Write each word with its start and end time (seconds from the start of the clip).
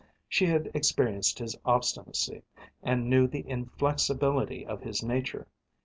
She 0.27 0.47
had 0.47 0.71
experienced 0.73 1.37
his 1.37 1.55
obstinacy, 1.63 2.41
and 2.81 3.07
knew 3.07 3.27
the 3.27 3.47
inflexibility 3.47 4.65
of 4.65 4.81
his 4.81 5.03
nature. 5.03 5.45